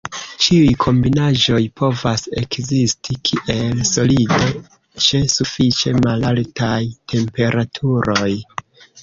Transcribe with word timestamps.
Ĉiuj 0.43 0.69
kombinaĵoj 0.83 1.59
povas 1.81 2.23
ekzisti 2.41 3.17
kiel 3.29 3.83
solido, 3.91 4.41
ĉe 5.09 5.21
sufiĉe 5.35 5.95
malaltaj 6.09 6.81
temperaturoj. 7.15 8.33